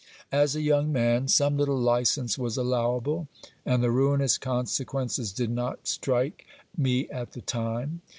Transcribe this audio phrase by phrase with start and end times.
[0.31, 3.27] As a young man, some little licence was allowable;
[3.67, 8.01] and the ruinous consequences did not strike me at the time.